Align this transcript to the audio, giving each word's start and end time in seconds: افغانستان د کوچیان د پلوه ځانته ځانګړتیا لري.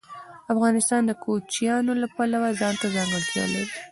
افغانستان 0.53 1.01
د 1.05 1.11
کوچیان 1.23 1.83
د 2.03 2.05
پلوه 2.15 2.49
ځانته 2.59 2.87
ځانګړتیا 2.95 3.45
لري. 3.53 3.71